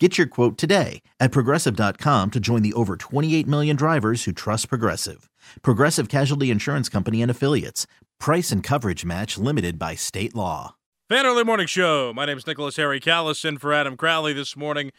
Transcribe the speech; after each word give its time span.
Get 0.00 0.18
your 0.18 0.26
quote 0.26 0.58
today 0.58 1.02
at 1.20 1.30
progressive.com 1.30 2.32
to 2.32 2.40
join 2.40 2.62
the 2.62 2.72
over 2.72 2.96
28 2.96 3.46
million 3.46 3.76
drivers 3.76 4.24
who 4.24 4.32
trust 4.32 4.68
Progressive. 4.68 5.30
Progressive 5.62 6.08
Casualty 6.08 6.50
Insurance 6.50 6.88
Company 6.88 7.22
and 7.22 7.30
Affiliates. 7.30 7.86
Price 8.18 8.50
and 8.50 8.60
coverage 8.60 9.04
match 9.04 9.38
limited 9.38 9.78
by 9.78 9.94
state 9.94 10.34
law. 10.34 10.74
Fan 11.08 11.26
Early 11.26 11.44
Morning 11.44 11.68
Show. 11.68 12.12
My 12.12 12.24
name 12.24 12.38
is 12.38 12.46
Nicholas 12.46 12.74
Harry 12.74 12.98
Callas 12.98 13.44
in 13.44 13.56
for 13.58 13.72
Adam 13.72 13.96
Crowley 13.96 14.32
this 14.32 14.56
morning. 14.56 14.90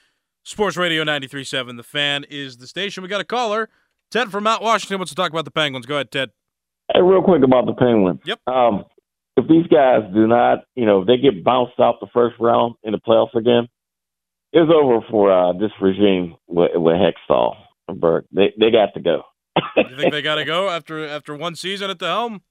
Sports 0.43 0.77
Radio 0.77 1.03
93.7. 1.03 1.75
The 1.75 1.83
Fan 1.83 2.23
is 2.29 2.57
the 2.57 2.67
station. 2.67 3.03
We 3.03 3.09
got 3.09 3.19
a 3.19 3.25
caller. 3.25 3.67
Ted 4.11 4.31
from 4.31 4.45
Mount 4.45 4.61
Washington 4.61 4.99
wants 4.99 5.11
to 5.11 5.15
talk 5.15 5.29
about 5.31 5.43
the 5.43 5.51
Penguins. 5.51 5.85
Go 5.85 5.95
ahead, 5.95 6.11
Ted. 6.11 6.29
Hey, 6.93 7.01
real 7.01 7.21
quick 7.21 7.43
about 7.43 7.65
the 7.65 7.73
Penguins. 7.73 8.21
Yep. 8.23 8.39
Um, 8.47 8.85
if 9.35 9.45
these 9.49 9.67
guys 9.67 10.03
do 10.13 10.25
not, 10.25 10.59
you 10.75 10.85
know, 10.85 11.01
if 11.01 11.07
they 11.07 11.17
get 11.17 11.43
bounced 11.43 11.79
out 11.81 11.95
the 11.99 12.07
first 12.13 12.35
round 12.39 12.75
in 12.83 12.93
the 12.93 12.99
playoffs 12.99 13.35
again, 13.35 13.67
it's 14.55 14.71
over 14.73 15.05
for 15.11 15.31
uh, 15.31 15.53
this 15.53 15.71
regime 15.79 16.35
with, 16.47 16.71
with 16.75 16.95
Hextall 16.95 17.55
and 17.87 17.99
Burke. 18.01 18.25
They 18.31 18.53
they 18.59 18.71
got 18.71 18.93
to 18.95 18.99
go. 19.01 19.21
You 19.77 19.95
think 19.95 20.11
they 20.11 20.21
got 20.21 20.35
to 20.35 20.45
go 20.45 20.69
after 20.69 21.05
after 21.07 21.35
one 21.35 21.55
season 21.55 21.89
at 21.89 21.99
the 21.99 22.07
helm? 22.07 22.41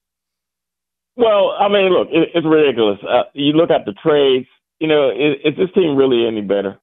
Well, 1.17 1.51
I 1.59 1.69
mean, 1.69 1.93
look, 1.93 2.09
it, 2.11 2.31
it's 2.35 2.47
ridiculous. 2.47 2.99
Uh, 3.09 3.25
you 3.35 3.53
look 3.53 3.71
at 3.71 3.85
the 3.85 3.93
trades. 3.93 4.47
You 4.81 4.89
know, 4.89 5.11
is, 5.11 5.37
is 5.45 5.57
this 5.57 5.69
team 5.75 5.97
really 5.97 6.27
any 6.27 6.41
better? 6.41 6.79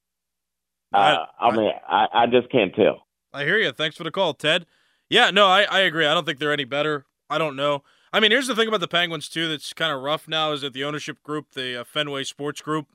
I- 0.94 1.14
Uh, 1.14 1.26
I 1.40 1.56
mean, 1.56 1.72
I, 1.88 2.08
I 2.14 2.26
just 2.28 2.50
can't 2.52 2.74
tell. 2.74 3.06
I 3.34 3.44
hear 3.44 3.58
you. 3.58 3.72
Thanks 3.72 3.96
for 3.98 4.04
the 4.04 4.12
call, 4.12 4.34
Ted. 4.34 4.66
Yeah, 5.10 5.30
no, 5.32 5.48
I, 5.48 5.64
I 5.64 5.80
agree. 5.82 6.06
I 6.06 6.14
don't 6.14 6.26
think 6.26 6.40
they're 6.40 6.54
any 6.54 6.64
better. 6.66 7.06
I 7.30 7.38
don't 7.38 7.56
know. 7.56 7.84
I 8.14 8.20
mean, 8.20 8.32
here's 8.32 8.48
the 8.48 8.56
thing 8.56 8.68
about 8.68 8.80
the 8.82 8.88
Penguins 8.88 9.28
too. 9.30 9.48
That's 9.50 9.74
kind 9.74 9.92
of 9.94 10.02
rough 10.02 10.28
now 10.28 10.52
is 10.52 10.62
that 10.62 10.74
the 10.74 10.84
ownership 10.84 11.22
group, 11.24 11.52
the 11.54 11.82
uh, 11.82 11.84
Fenway 11.84 12.24
Sports 12.24 12.62
Group, 12.62 12.88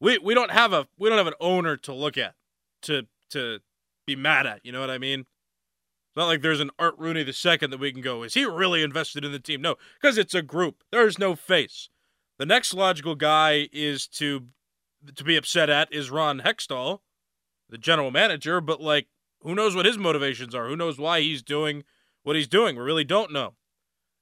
we 0.00 0.18
we 0.18 0.34
don't 0.34 0.50
have 0.50 0.72
a 0.72 0.86
we 0.98 1.08
don't 1.08 1.18
have 1.18 1.26
an 1.26 1.34
owner 1.40 1.76
to 1.78 1.92
look 1.92 2.18
at 2.18 2.34
to 2.82 3.06
to 3.30 3.60
be 4.06 4.16
mad 4.16 4.46
at. 4.46 4.64
You 4.64 4.72
know 4.72 4.80
what 4.80 4.90
I 4.90 4.98
mean? 4.98 5.20
It's 5.20 6.16
not 6.16 6.26
like 6.26 6.42
there's 6.42 6.60
an 6.60 6.70
Art 6.78 6.94
Rooney 6.98 7.22
the 7.22 7.32
second 7.32 7.70
that 7.70 7.80
we 7.80 7.92
can 7.92 8.00
go. 8.00 8.22
Is 8.22 8.34
he 8.34 8.44
really 8.44 8.82
invested 8.82 9.24
in 9.24 9.32
the 9.32 9.38
team? 9.38 9.60
No, 9.60 9.76
because 10.00 10.16
it's 10.16 10.34
a 10.34 10.42
group. 10.42 10.82
There's 10.90 11.18
no 11.18 11.34
face. 11.34 11.90
The 12.38 12.46
next 12.46 12.74
logical 12.74 13.14
guy 13.14 13.68
is 13.72 14.06
to 14.08 14.46
to 15.14 15.24
be 15.24 15.36
upset 15.36 15.70
at 15.70 15.92
is 15.92 16.10
Ron 16.10 16.40
Hextall, 16.40 17.00
the 17.68 17.78
general 17.78 18.10
manager. 18.10 18.60
But 18.60 18.80
like, 18.80 19.08
who 19.40 19.54
knows 19.54 19.74
what 19.74 19.86
his 19.86 19.98
motivations 19.98 20.54
are? 20.54 20.68
Who 20.68 20.76
knows 20.76 20.98
why 20.98 21.20
he's 21.20 21.42
doing 21.42 21.84
what 22.22 22.36
he's 22.36 22.48
doing? 22.48 22.76
We 22.76 22.82
really 22.82 23.04
don't 23.04 23.32
know. 23.32 23.54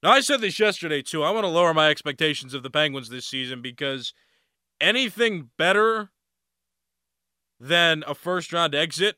Now, 0.03 0.11
I 0.11 0.21
said 0.21 0.43
this 0.43 0.59
yesterday 0.59 1.01
too. 1.01 1.23
I 1.23 1.31
want 1.31 1.45
to 1.45 1.49
lower 1.49 1.73
my 1.73 1.89
expectations 1.89 2.55
of 2.55 2.63
the 2.63 2.71
Penguins 2.71 3.09
this 3.09 3.27
season 3.27 3.63
because 3.63 4.13
anything 4.81 5.51
better 5.57 6.11
than 7.61 8.05
a 8.07 8.15
first 8.15 8.53
round 8.53 8.75
exit 8.75 9.17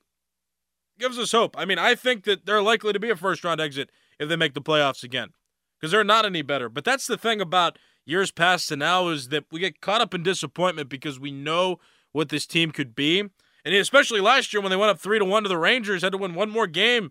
gives 0.98 1.18
us 1.18 1.32
hope. 1.32 1.56
I 1.58 1.64
mean, 1.64 1.78
I 1.78 1.94
think 1.94 2.24
that 2.24 2.46
they're 2.46 2.62
likely 2.62 2.92
to 2.92 3.00
be 3.00 3.10
a 3.10 3.16
first 3.16 3.44
round 3.44 3.60
exit 3.60 3.90
if 4.18 4.28
they 4.28 4.36
make 4.36 4.54
the 4.54 4.62
playoffs 4.62 5.02
again 5.02 5.30
because 5.78 5.90
they're 5.90 6.04
not 6.04 6.24
any 6.24 6.42
better. 6.42 6.68
But 6.68 6.84
that's 6.84 7.06
the 7.06 7.18
thing 7.18 7.40
about 7.40 7.78
years 8.04 8.30
past 8.30 8.68
to 8.68 8.76
now 8.76 9.08
is 9.08 9.28
that 9.28 9.44
we 9.50 9.60
get 9.60 9.80
caught 9.80 10.00
up 10.00 10.14
in 10.14 10.22
disappointment 10.22 10.88
because 10.88 11.20
we 11.20 11.30
know 11.30 11.78
what 12.12 12.28
this 12.28 12.46
team 12.46 12.70
could 12.70 12.94
be. 12.94 13.20
And 13.20 13.74
especially 13.74 14.20
last 14.20 14.52
year 14.52 14.60
when 14.62 14.70
they 14.70 14.76
went 14.76 14.90
up 14.90 15.00
3 15.00 15.18
to 15.18 15.24
1 15.24 15.42
to 15.42 15.48
the 15.48 15.58
Rangers, 15.58 16.02
had 16.02 16.12
to 16.12 16.18
win 16.18 16.34
one 16.34 16.50
more 16.50 16.68
game 16.68 17.10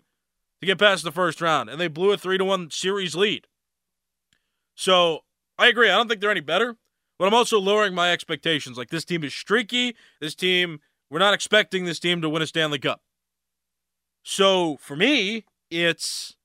to 0.60 0.66
get 0.66 0.78
past 0.78 1.04
the 1.04 1.12
first 1.12 1.40
round 1.40 1.68
and 1.68 1.80
they 1.80 1.88
blew 1.88 2.12
a 2.12 2.16
3 2.16 2.38
to 2.38 2.44
1 2.44 2.70
series 2.70 3.14
lead. 3.14 3.46
So, 4.74 5.20
I 5.58 5.68
agree. 5.68 5.88
I 5.88 5.96
don't 5.96 6.08
think 6.08 6.20
they're 6.20 6.30
any 6.30 6.40
better, 6.40 6.76
but 7.18 7.26
I'm 7.26 7.34
also 7.34 7.58
lowering 7.58 7.94
my 7.94 8.12
expectations. 8.12 8.76
Like 8.76 8.90
this 8.90 9.04
team 9.04 9.24
is 9.24 9.34
streaky. 9.34 9.96
This 10.20 10.34
team, 10.34 10.80
we're 11.10 11.18
not 11.18 11.34
expecting 11.34 11.84
this 11.84 11.98
team 11.98 12.20
to 12.22 12.28
win 12.28 12.42
a 12.42 12.46
Stanley 12.46 12.78
Cup. 12.78 13.00
So, 14.22 14.76
for 14.80 14.96
me, 14.96 15.44
it's 15.70 16.36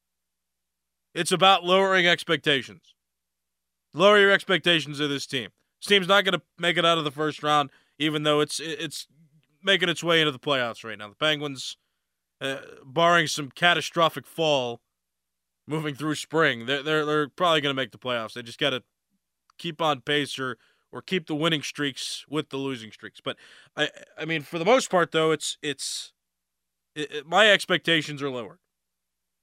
it's 1.13 1.31
about 1.31 1.63
lowering 1.63 2.07
expectations. 2.07 2.93
Lower 3.93 4.19
your 4.19 4.31
expectations 4.31 4.99
of 4.99 5.09
this 5.09 5.25
team. 5.25 5.49
This 5.81 5.87
team's 5.87 6.07
not 6.07 6.23
going 6.23 6.33
to 6.33 6.41
make 6.57 6.77
it 6.77 6.85
out 6.85 6.97
of 6.97 7.03
the 7.03 7.11
first 7.11 7.43
round, 7.43 7.71
even 7.99 8.23
though 8.23 8.39
it's 8.39 8.59
it's 8.59 9.07
making 9.63 9.89
its 9.89 10.03
way 10.03 10.21
into 10.21 10.31
the 10.31 10.39
playoffs 10.39 10.83
right 10.83 10.97
now. 10.97 11.09
The 11.09 11.15
Penguins, 11.15 11.77
uh, 12.39 12.57
barring 12.85 13.27
some 13.27 13.49
catastrophic 13.49 14.25
fall, 14.25 14.79
moving 15.67 15.95
through 15.95 16.15
spring, 16.15 16.67
they're 16.67 16.83
they're, 16.83 17.05
they're 17.05 17.29
probably 17.29 17.61
going 17.61 17.75
to 17.75 17.81
make 17.81 17.91
the 17.91 17.97
playoffs. 17.97 18.33
They 18.33 18.43
just 18.43 18.59
got 18.59 18.69
to 18.69 18.83
keep 19.57 19.81
on 19.81 20.01
pace 20.01 20.37
or 20.39 20.57
or 20.91 21.01
keep 21.01 21.27
the 21.27 21.35
winning 21.35 21.61
streaks 21.63 22.25
with 22.29 22.49
the 22.49 22.57
losing 22.57 22.91
streaks. 22.91 23.21
But 23.23 23.37
I 23.77 23.89
I 24.17 24.25
mean, 24.25 24.41
for 24.43 24.59
the 24.59 24.65
most 24.65 24.89
part, 24.89 25.11
though, 25.11 25.31
it's 25.31 25.57
it's 25.61 26.13
it, 26.95 27.11
it- 27.13 27.27
my 27.27 27.51
expectations 27.51 28.21
are 28.21 28.29
lowered. 28.29 28.59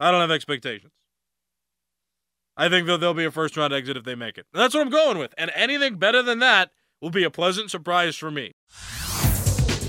I 0.00 0.10
don't 0.10 0.20
have 0.22 0.30
expectations. 0.32 0.92
I 2.56 2.68
think 2.68 2.86
that 2.88 2.98
they'll 2.98 3.14
be 3.14 3.24
a 3.24 3.30
first 3.30 3.56
round 3.56 3.72
exit 3.72 3.96
if 3.96 4.04
they 4.04 4.14
make 4.14 4.36
it. 4.38 4.46
And 4.52 4.60
that's 4.60 4.74
what 4.74 4.80
I'm 4.82 4.90
going 4.90 5.18
with. 5.18 5.32
And 5.38 5.50
anything 5.54 5.96
better 5.96 6.22
than 6.22 6.40
that 6.40 6.70
will 7.00 7.10
be 7.10 7.24
a 7.24 7.30
pleasant 7.30 7.70
surprise 7.70 8.16
for 8.16 8.30
me. 8.30 8.52